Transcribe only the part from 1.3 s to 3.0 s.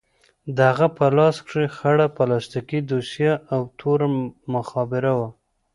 کښې خړه پلاستيکي